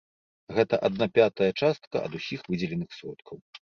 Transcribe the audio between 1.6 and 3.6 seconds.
частка ад усіх выдзеленых сродкаў.